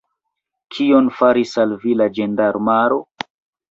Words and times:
Kion 0.77 1.13
faris 1.19 1.53
al 1.67 1.79
vi 1.87 1.97
la 2.03 2.11
ĝendarmaro? 2.19 3.03